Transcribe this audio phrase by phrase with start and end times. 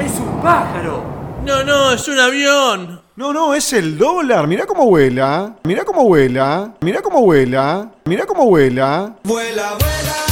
[0.00, 1.02] Es un pájaro.
[1.44, 3.02] No, no, es un avión.
[3.16, 4.46] No, no, es el dólar.
[4.46, 5.56] Mira cómo vuela.
[5.64, 6.72] Mira cómo vuela.
[6.80, 7.90] Mira cómo vuela.
[8.06, 9.16] Mira cómo vuela.
[9.24, 10.29] Vuela, vuela.